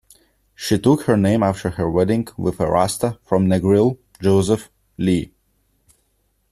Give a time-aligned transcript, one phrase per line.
[0.55, 5.31] She took her name after her wedding with a rasta from Negril, Joseph Lee.